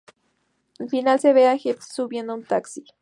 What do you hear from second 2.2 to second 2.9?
a un taxi.